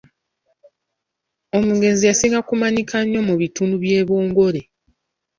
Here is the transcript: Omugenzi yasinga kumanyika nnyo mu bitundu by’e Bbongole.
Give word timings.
Omugenzi 1.57 2.03
yasinga 2.09 2.39
kumanyika 2.47 2.95
nnyo 3.01 3.21
mu 3.27 3.33
bitundu 3.41 3.75
by’e 3.83 4.01
Bbongole. 4.05 4.61